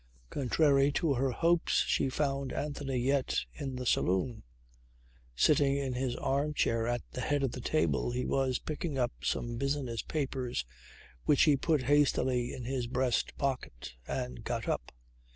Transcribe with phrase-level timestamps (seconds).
[0.31, 4.41] Contrary to her hopes she found Anthony yet in the saloon.
[5.35, 9.11] Sitting in his arm chair at the head of the table he was picking up
[9.21, 10.65] some business papers
[11.25, 14.91] which he put hastily in his breast pocket and got up.